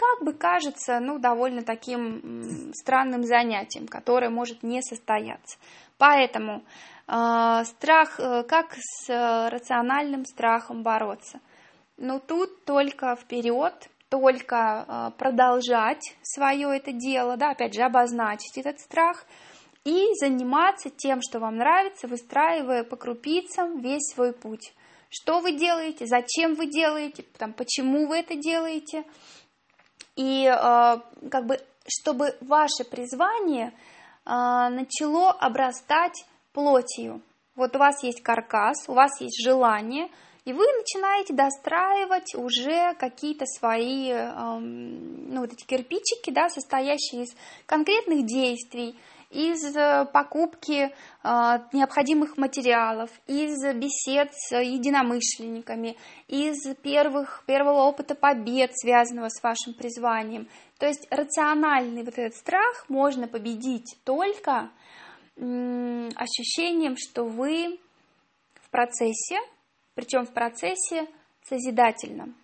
как 0.00 0.24
бы 0.24 0.32
кажется, 0.32 0.98
ну, 1.00 1.18
довольно 1.18 1.62
таким 1.62 2.72
странным 2.74 3.24
занятием, 3.24 3.86
которое 3.86 4.30
может 4.30 4.62
не 4.62 4.80
состояться. 4.82 5.58
Поэтому 5.98 6.62
э, 7.06 7.64
страх, 7.64 8.18
э, 8.18 8.44
как 8.44 8.74
с 8.74 9.10
э, 9.10 9.48
рациональным 9.50 10.24
страхом 10.24 10.82
бороться? 10.82 11.40
но 12.00 12.18
тут 12.18 12.64
только 12.64 13.14
вперед, 13.14 13.74
только 14.08 14.84
э, 14.88 15.10
продолжать 15.18 16.16
свое 16.22 16.76
это 16.76 16.92
дело, 16.92 17.36
да, 17.36 17.50
опять 17.50 17.74
же, 17.74 17.82
обозначить 17.82 18.56
этот 18.56 18.80
страх 18.80 19.24
и 19.84 20.06
заниматься 20.18 20.90
тем, 20.90 21.20
что 21.22 21.38
вам 21.38 21.56
нравится, 21.56 22.08
выстраивая 22.08 22.84
по 22.84 22.96
крупицам 22.96 23.78
весь 23.80 24.12
свой 24.14 24.32
путь. 24.32 24.72
Что 25.10 25.40
вы 25.40 25.52
делаете, 25.52 26.06
зачем 26.06 26.54
вы 26.54 26.66
делаете, 26.66 27.24
там, 27.36 27.52
почему 27.52 28.06
вы 28.06 28.18
это 28.18 28.34
делаете. 28.34 29.04
И 30.16 30.44
э, 30.46 30.96
как 31.30 31.46
бы, 31.46 31.58
чтобы 31.88 32.36
ваше 32.40 32.84
призвание 32.84 33.68
э, 33.68 33.72
начало 34.24 35.30
обрастать 35.30 36.24
плотью. 36.52 37.22
Вот 37.56 37.76
у 37.76 37.78
вас 37.78 38.02
есть 38.02 38.22
каркас, 38.22 38.88
у 38.88 38.94
вас 38.94 39.20
есть 39.20 39.42
желание– 39.44 40.08
и 40.44 40.52
вы 40.52 40.64
начинаете 40.64 41.34
достраивать 41.34 42.34
уже 42.34 42.94
какие-то 42.94 43.44
свои, 43.46 44.12
ну, 44.12 45.40
вот 45.40 45.52
эти 45.52 45.64
кирпичики, 45.64 46.30
да, 46.30 46.48
состоящие 46.48 47.24
из 47.24 47.36
конкретных 47.66 48.26
действий, 48.26 48.98
из 49.30 49.64
э, 49.76 50.06
покупки 50.12 50.92
а, 51.22 51.62
необходимых 51.72 52.36
материалов, 52.36 53.10
из 53.28 53.62
бесед 53.74 54.30
с 54.34 54.56
единомышленниками, 54.56 55.96
из 56.26 56.74
первых, 56.82 57.44
первого 57.46 57.84
опыта 57.84 58.14
побед, 58.14 58.72
связанного 58.74 59.28
с 59.28 59.40
вашим 59.42 59.74
призванием. 59.74 60.48
То 60.78 60.86
есть 60.86 61.06
рациональный 61.10 62.02
вот 62.02 62.18
этот 62.18 62.36
страх 62.36 62.86
можно 62.88 63.28
победить 63.28 63.96
только 64.04 64.70
ощущением, 65.36 66.96
что 66.98 67.24
вы 67.24 67.78
в 68.62 68.70
процессе, 68.70 69.38
причем 69.94 70.26
в 70.26 70.32
процессе 70.32 71.06
созидательном, 71.48 72.34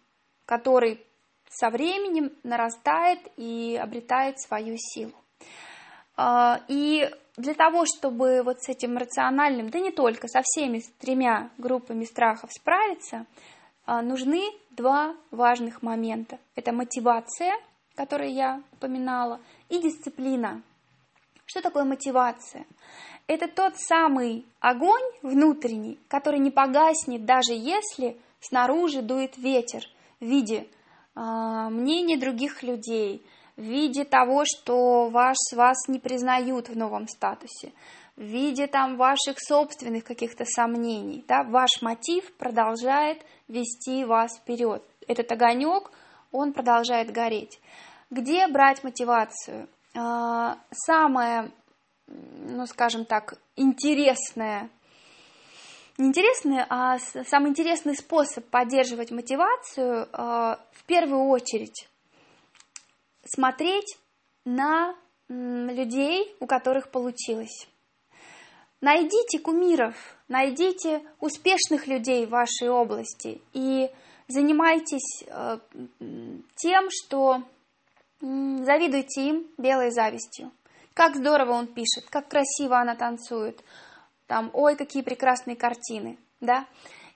который 0.47 1.05
со 1.51 1.69
временем 1.69 2.33
нарастает 2.43 3.21
и 3.37 3.79
обретает 3.81 4.41
свою 4.41 4.77
силу. 4.79 5.13
А, 6.17 6.61
и 6.69 7.09
для 7.37 7.55
того, 7.55 7.85
чтобы 7.85 8.43
вот 8.43 8.63
с 8.63 8.69
этим 8.69 8.97
рациональным, 8.97 9.69
да 9.69 9.79
не 9.79 9.91
только, 9.91 10.29
со 10.29 10.41
всеми 10.43 10.83
тремя 10.99 11.51
группами 11.59 12.05
страхов 12.05 12.51
справиться, 12.53 13.27
а, 13.85 14.03
нужны 14.03 14.43
два 14.71 15.15
важных 15.31 15.83
момента. 15.83 16.39
Это 16.55 16.73
мотивация, 16.73 17.53
которую 17.95 18.33
я 18.33 18.63
упоминала, 18.73 19.41
и 19.69 19.79
дисциплина. 19.79 20.63
Что 21.45 21.61
такое 21.61 21.85
мотивация? 21.85 22.67
Это 23.29 23.49
тот 23.49 23.77
самый 23.77 24.47
огонь 24.61 25.05
внутренний, 25.23 25.99
который 26.09 26.39
не 26.39 26.51
погаснет, 26.51 27.25
даже 27.25 27.53
если 27.53 28.17
снаружи 28.41 29.03
дует 29.03 29.37
ветер 29.37 29.83
в 30.21 30.25
виде 30.25 30.67
э, 31.15 31.21
мнений 31.71 32.17
других 32.17 32.63
людей, 32.63 33.25
в 33.57 33.63
виде 33.63 34.05
того, 34.05 34.45
что 34.45 35.09
ваш, 35.09 35.37
вас 35.55 35.89
не 35.89 35.99
признают 35.99 36.69
в 36.69 36.77
новом 36.77 37.09
статусе, 37.09 37.73
в 38.17 38.23
виде 38.23 38.67
там 38.67 38.97
ваших 38.97 39.39
собственных 39.39 40.05
каких-то 40.05 40.45
сомнений. 40.45 41.25
Да? 41.29 41.43
Ваш 41.43 41.83
мотив 41.83 42.33
продолжает 42.37 43.23
вести 43.49 44.05
вас 44.05 44.37
вперед. 44.39 44.83
Этот 45.07 45.31
огонек, 45.33 45.91
он 46.33 46.53
продолжает 46.53 47.13
гореть. 47.13 47.61
Где 48.11 48.47
брать 48.49 48.85
мотивацию? 48.85 49.69
А, 49.95 50.59
самое 50.71 51.51
ну, 52.07 52.67
скажем 52.67 53.05
так, 53.05 53.39
интересное, 53.57 54.71
не 55.99 56.09
интересное, 56.09 56.67
а 56.69 56.99
самый 56.99 57.51
интересный 57.51 57.97
способ 57.97 58.45
поддерживать 58.51 59.11
мотивацию 59.11 60.05
э, 60.05 60.57
в 60.73 60.85
первую 60.87 61.29
очередь 61.29 61.89
смотреть 63.27 63.99
на 64.45 64.95
людей, 65.29 66.35
у 66.41 66.47
которых 66.47 66.91
получилось. 66.91 67.69
Найдите 68.81 69.39
кумиров, 69.39 69.95
найдите 70.29 71.03
успешных 71.21 71.87
людей 71.87 72.27
в 72.27 72.31
вашей 72.31 72.69
области 72.69 73.41
и 73.53 73.91
занимайтесь 74.29 75.25
э, 75.27 75.59
тем, 76.55 76.89
что 76.91 77.43
завидуйте 78.21 79.29
им 79.29 79.47
белой 79.59 79.91
завистью. 79.91 80.53
Как 80.95 81.17
здорово 81.17 81.53
он 81.53 81.67
пишет, 81.67 82.09
как 82.09 82.29
красиво 82.29 82.79
она 82.79 82.95
танцует. 82.95 83.63
Там, 84.27 84.51
ой, 84.53 84.77
какие 84.77 85.03
прекрасные 85.03 85.57
картины, 85.57 86.19
да? 86.41 86.67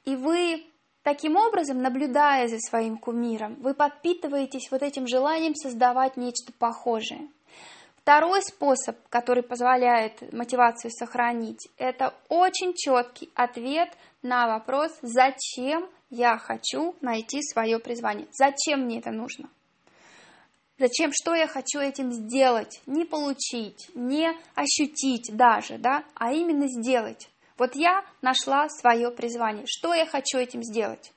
И 0.04 0.16
вы 0.16 0.64
таким 1.02 1.36
образом, 1.36 1.82
наблюдая 1.82 2.48
за 2.48 2.58
своим 2.58 2.98
кумиром, 2.98 3.56
вы 3.60 3.74
подпитываетесь 3.74 4.70
вот 4.70 4.82
этим 4.82 5.06
желанием 5.06 5.54
создавать 5.54 6.16
нечто 6.16 6.52
похожее. 6.52 7.28
Второй 7.96 8.42
способ, 8.42 8.96
который 9.08 9.42
позволяет 9.42 10.32
мотивацию 10.32 10.90
сохранить, 10.90 11.68
это 11.76 12.14
очень 12.28 12.72
четкий 12.74 13.30
ответ 13.34 13.90
на 14.22 14.46
вопрос, 14.46 14.92
зачем 15.02 15.88
я 16.08 16.38
хочу 16.38 16.96
найти 17.02 17.42
свое 17.42 17.78
призвание, 17.78 18.26
зачем 18.32 18.86
мне 18.86 18.98
это 18.98 19.10
нужно. 19.10 19.48
Зачем, 20.78 21.10
что 21.12 21.34
я 21.34 21.46
хочу 21.46 21.78
этим 21.78 22.10
сделать? 22.10 22.80
Не 22.86 23.04
получить, 23.04 23.90
не 23.94 24.32
ощутить 24.54 25.30
даже, 25.36 25.76
да, 25.76 26.04
а 26.14 26.32
именно 26.32 26.68
сделать. 26.68 27.28
Вот 27.60 27.74
я 27.74 28.02
нашла 28.22 28.70
свое 28.70 29.10
призвание. 29.10 29.64
Что 29.66 29.92
я 29.92 30.06
хочу 30.06 30.38
этим 30.38 30.62
сделать? 30.62 31.12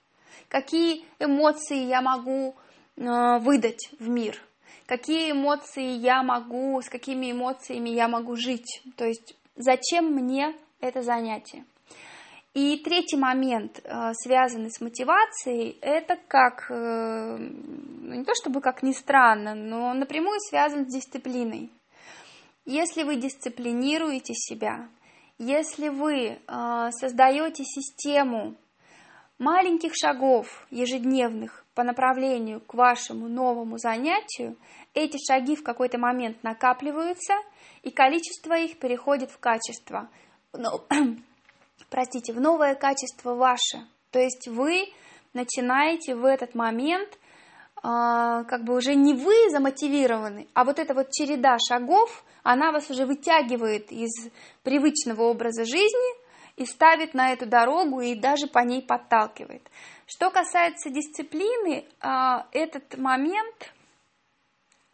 Какие 0.50 1.06
эмоции 1.18 1.86
я 1.86 2.02
могу 2.02 2.54
э, 2.98 3.40
выдать 3.40 3.90
в 3.98 4.10
мир? 4.10 4.38
Какие 4.86 5.32
эмоции 5.32 5.86
я 5.86 6.22
могу, 6.22 6.82
с 6.82 6.90
какими 6.90 7.32
эмоциями 7.32 7.92
я 7.92 8.10
могу 8.10 8.36
жить? 8.36 8.84
То 8.98 9.06
есть 9.06 9.38
зачем 9.56 10.14
мне 10.14 10.54
это 10.82 11.02
занятие? 11.02 11.64
И 12.54 12.76
третий 12.84 13.16
момент, 13.16 13.80
э, 13.82 14.12
связанный 14.12 14.70
с 14.70 14.82
мотивацией, 14.82 15.78
это 15.80 16.18
как, 16.28 16.70
э, 16.70 17.38
ну, 17.38 18.16
не 18.16 18.26
то 18.26 18.34
чтобы 18.36 18.60
как 18.60 18.84
ни 18.84 18.92
странно, 18.92 19.56
но 19.56 19.94
напрямую 19.94 20.42
связан 20.42 20.90
с 20.90 20.94
дисциплиной. 20.94 21.72
Если 22.66 23.04
вы 23.04 23.16
дисциплинируете 23.16 24.34
себя, 24.34 24.90
если 25.44 25.90
вы 25.90 26.40
э, 26.48 26.90
создаете 26.92 27.64
систему 27.64 28.56
маленьких 29.38 29.94
шагов 29.96 30.66
ежедневных 30.70 31.66
по 31.76 31.84
направлению 31.84 32.62
к 32.62 32.74
вашему 32.74 33.28
новому 33.28 33.78
занятию, 33.78 34.56
эти 34.94 35.18
шаги 35.18 35.56
в 35.56 35.64
какой-то 35.64 35.98
момент 35.98 36.44
накапливаются, 36.44 37.34
и 37.82 37.90
количество 37.90 38.58
их 38.58 38.80
переходит 38.80 39.32
в 39.32 39.40
качество. 39.40 40.10
Но 40.54 40.86
простите, 41.90 42.34
в 42.34 42.40
новое 42.40 42.76
качество 42.76 43.34
ваше. 43.34 43.88
То 44.12 44.20
есть 44.20 44.48
вы 44.48 44.94
начинаете 45.34 46.16
в 46.16 46.26
этот 46.26 46.54
момент 46.56 47.10
а, 47.10 47.23
как 47.84 48.64
бы 48.64 48.78
уже 48.78 48.96
не 48.96 49.14
вы 49.14 49.50
замотивированы, 49.50 50.48
а 50.54 50.64
вот 50.64 50.80
эта 50.80 50.94
вот 50.94 51.12
череда 51.12 51.58
шагов, 51.60 52.24
она 52.42 52.72
вас 52.72 52.90
уже 52.90 53.06
вытягивает 53.06 53.92
из 53.92 54.32
привычного 54.64 55.24
образа 55.24 55.66
жизни 55.66 56.24
и 56.56 56.66
ставит 56.66 57.14
на 57.14 57.34
эту 57.34 57.46
дорогу 57.46 58.00
и 58.00 58.16
даже 58.16 58.48
по 58.48 58.60
ней 58.60 58.82
подталкивает. 58.82 59.70
Что 60.06 60.30
касается 60.30 60.90
дисциплины, 60.90 61.86
а, 62.00 62.48
этот 62.54 62.98
момент 62.98 63.74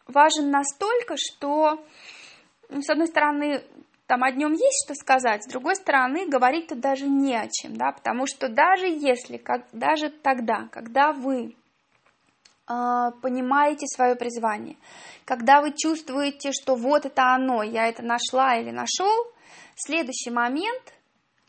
важен 0.08 0.50
настолько, 0.50 1.14
что, 1.16 1.84
с 2.70 2.90
одной 2.90 3.06
стороны, 3.06 3.62
там 4.06 4.24
о 4.24 4.32
нем 4.32 4.52
есть 4.52 4.84
что 4.84 4.94
сказать, 4.94 5.44
с 5.44 5.48
другой 5.48 5.76
стороны, 5.76 6.26
говорить 6.26 6.66
тут 6.66 6.80
даже 6.80 7.06
не 7.06 7.36
о 7.36 7.46
чем, 7.48 7.76
да, 7.76 7.92
потому 7.92 8.26
что 8.26 8.48
даже 8.48 8.86
если, 8.86 9.36
как, 9.36 9.68
даже 9.72 10.10
тогда, 10.10 10.68
когда 10.72 11.12
вы 11.12 11.54
понимаете 13.20 13.86
свое 13.86 14.14
призвание, 14.14 14.76
когда 15.24 15.60
вы 15.60 15.72
чувствуете, 15.76 16.52
что 16.52 16.76
вот 16.76 17.04
это 17.04 17.34
оно, 17.34 17.62
я 17.62 17.86
это 17.88 18.02
нашла 18.02 18.56
или 18.56 18.70
нашел, 18.70 19.26
следующий 19.76 20.30
момент, 20.30 20.94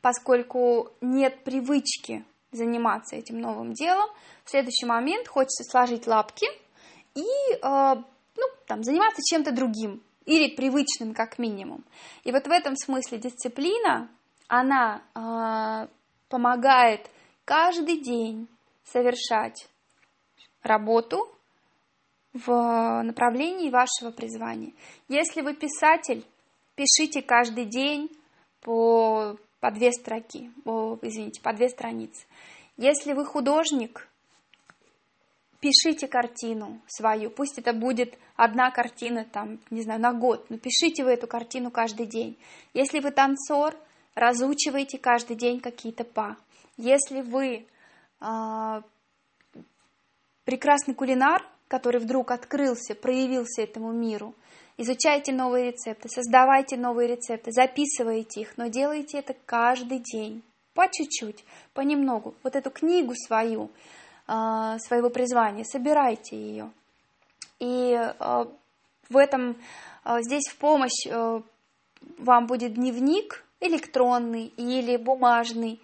поскольку 0.01 0.89
нет 1.01 1.43
привычки 1.43 2.25
заниматься 2.51 3.15
этим 3.15 3.39
новым 3.39 3.73
делом, 3.73 4.09
в 4.43 4.49
следующий 4.49 4.85
момент 4.85 5.27
хочется 5.27 5.63
сложить 5.63 6.07
лапки 6.07 6.47
и 7.13 7.23
э, 7.23 7.61
ну, 7.61 8.43
там, 8.65 8.83
заниматься 8.83 9.21
чем-то 9.23 9.51
другим, 9.51 10.01
или 10.25 10.55
привычным 10.55 11.13
как 11.13 11.39
минимум. 11.39 11.83
И 12.23 12.31
вот 12.31 12.47
в 12.47 12.51
этом 12.51 12.75
смысле 12.75 13.17
дисциплина, 13.17 14.09
она 14.47 15.01
э, 15.15 15.87
помогает 16.29 17.09
каждый 17.45 18.01
день 18.01 18.47
совершать 18.83 19.67
работу 20.63 21.27
в 22.33 23.01
направлении 23.03 23.69
вашего 23.69 24.11
призвания. 24.11 24.73
Если 25.09 25.41
вы 25.41 25.53
писатель, 25.53 26.25
пишите 26.75 27.21
каждый 27.21 27.65
день 27.65 28.09
по, 28.61 29.37
по 29.59 29.71
две 29.71 29.91
строки, 29.91 30.51
о, 30.65 30.97
извините, 31.01 31.41
по 31.41 31.53
две 31.53 31.69
страницы. 31.69 32.25
Если 32.77 33.13
вы 33.13 33.25
художник, 33.25 34.07
пишите 35.59 36.07
картину 36.07 36.79
свою, 36.87 37.29
пусть 37.29 37.59
это 37.59 37.73
будет 37.73 38.17
одна 38.35 38.71
картина, 38.71 39.25
там, 39.25 39.59
не 39.69 39.81
знаю, 39.81 39.99
на 39.99 40.13
год, 40.13 40.49
но 40.49 40.57
пишите 40.57 41.03
вы 41.03 41.11
эту 41.11 41.27
картину 41.27 41.69
каждый 41.69 42.07
день. 42.07 42.37
Если 42.73 42.99
вы 42.99 43.11
танцор, 43.11 43.75
разучивайте 44.15 44.97
каждый 44.97 45.35
день 45.35 45.59
какие-то 45.59 46.03
па. 46.03 46.37
Если 46.77 47.21
вы 47.21 47.67
э, 48.19 48.81
прекрасный 50.45 50.93
кулинар, 50.93 51.45
который 51.67 51.99
вдруг 51.99 52.31
открылся, 52.31 52.95
проявился 52.95 53.61
этому 53.61 53.91
миру, 53.91 54.35
изучайте 54.77 55.31
новые 55.31 55.71
рецепты, 55.71 56.09
создавайте 56.09 56.77
новые 56.77 57.07
рецепты, 57.07 57.51
записывайте 57.51 58.41
их, 58.41 58.57
но 58.57 58.67
делайте 58.67 59.19
это 59.19 59.35
каждый 59.45 59.99
день, 59.99 60.43
по 60.73 60.87
чуть-чуть, 60.91 61.43
понемногу. 61.73 62.35
Вот 62.43 62.55
эту 62.55 62.71
книгу 62.71 63.13
свою, 63.15 63.69
а, 64.27 64.79
своего 64.79 65.09
призвания, 65.09 65.63
собирайте 65.63 66.35
ее. 66.35 66.71
И 67.59 67.93
а, 67.95 68.47
в 69.09 69.17
этом 69.17 69.55
а, 70.03 70.21
здесь 70.21 70.47
в 70.47 70.57
помощь 70.57 71.05
вам 72.17 72.47
будет 72.47 72.73
дневник 72.73 73.45
электронный 73.59 74.47
или 74.57 74.97
бумажный, 74.97 75.79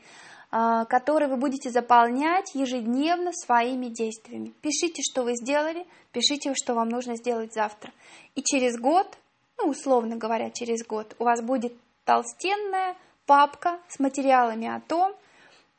который 0.49 1.27
вы 1.27 1.35
будете 1.35 1.69
заполнять 1.69 2.55
ежедневно 2.55 3.31
своими 3.33 3.87
действиями. 3.87 4.53
Пишите, 4.61 5.01
что 5.03 5.23
вы 5.23 5.35
сделали, 5.35 5.85
пишите, 6.11 6.53
что 6.55 6.73
вам 6.73 6.89
нужно 6.89 7.17
сделать 7.17 7.53
завтра. 7.53 7.91
И 8.35 8.41
через 8.41 8.79
год, 8.79 9.17
ну, 9.57 9.69
условно 9.69 10.15
говоря, 10.15 10.49
через 10.49 10.85
год 10.87 11.15
у 11.19 11.25
вас 11.25 11.41
будет 11.41 11.73
толстенная 12.05 12.95
папка 13.25 13.79
с 13.89 13.99
материалами 13.99 14.67
о 14.67 14.79
том, 14.79 15.13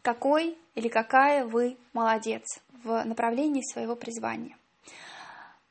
какой 0.02 0.56
или 0.74 0.88
какая 0.88 1.44
вы 1.44 1.76
молодец 1.92 2.44
в 2.84 3.02
направлении 3.04 3.62
своего 3.72 3.96
призвания. 3.96 4.56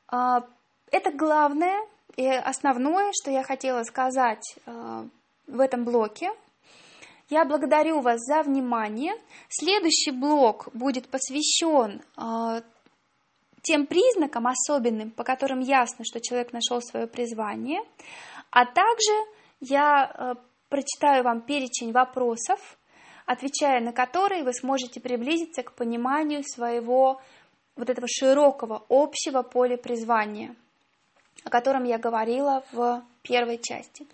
А, 0.08 0.44
это 0.90 1.10
главное 1.12 1.80
и 2.16 2.26
основное, 2.26 3.12
что 3.12 3.30
я 3.30 3.42
хотела 3.42 3.82
сказать 3.84 4.56
а, 4.66 5.06
в 5.46 5.60
этом 5.60 5.84
блоке. 5.84 6.30
Я 7.30 7.44
благодарю 7.44 8.00
вас 8.00 8.20
за 8.20 8.42
внимание. 8.42 9.12
Следующий 9.48 10.12
блок 10.12 10.68
будет 10.72 11.08
посвящен 11.08 12.00
а, 12.16 12.62
тем 13.62 13.86
признакам 13.86 14.46
особенным, 14.46 15.10
по 15.10 15.24
которым 15.24 15.60
ясно, 15.60 16.04
что 16.06 16.20
человек 16.20 16.52
нашел 16.52 16.80
свое 16.80 17.06
призвание, 17.06 17.80
а 18.50 18.64
также 18.64 19.12
я 19.60 20.36
прочитаю 20.70 21.22
вам 21.24 21.42
перечень 21.42 21.92
вопросов, 21.92 22.78
отвечая 23.26 23.80
на 23.80 23.92
которые 23.92 24.42
вы 24.42 24.54
сможете 24.54 25.00
приблизиться 25.00 25.62
к 25.62 25.72
пониманию 25.72 26.42
своего 26.44 27.20
вот 27.76 27.90
этого 27.90 28.08
широкого 28.08 28.84
общего 28.88 29.42
поля 29.42 29.76
призвания, 29.76 30.56
о 31.44 31.50
котором 31.50 31.84
я 31.84 31.98
говорила 31.98 32.64
в 32.72 33.02
первой 33.22 33.58
части. 33.58 34.06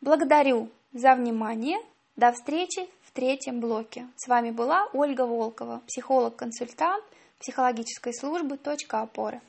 Благодарю 0.00 0.68
за 0.92 1.14
внимание. 1.14 1.78
До 2.16 2.30
встречи 2.30 2.88
в 3.02 3.10
третьем 3.10 3.58
блоке. 3.58 4.06
С 4.14 4.28
вами 4.28 4.52
была 4.52 4.88
Ольга 4.92 5.26
Волкова, 5.26 5.82
психолог-консультант 5.88 7.02
психологической 7.40 8.14
службы 8.14 8.56
«Точка 8.56 9.00
опоры». 9.00 9.40